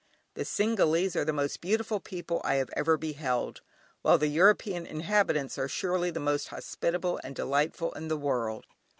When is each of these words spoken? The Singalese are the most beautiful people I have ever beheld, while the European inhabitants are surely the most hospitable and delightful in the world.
The 0.33 0.45
Singalese 0.45 1.15
are 1.15 1.23
the 1.25 1.31
most 1.31 1.61
beautiful 1.61 1.99
people 1.99 2.41
I 2.43 2.55
have 2.55 2.71
ever 2.75 2.97
beheld, 2.97 3.61
while 4.01 4.17
the 4.17 4.29
European 4.29 4.87
inhabitants 4.87 5.59
are 5.59 5.67
surely 5.67 6.09
the 6.09 6.19
most 6.19 6.47
hospitable 6.47 7.19
and 7.23 7.35
delightful 7.35 7.91
in 7.91 8.07
the 8.07 8.17
world. 8.17 8.65